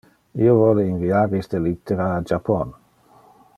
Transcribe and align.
Io 0.45 0.53
vole 0.59 0.85
inviar 0.91 1.35
iste 1.41 1.61
littera 1.67 2.09
a 2.17 2.25
Japon. 2.33 2.75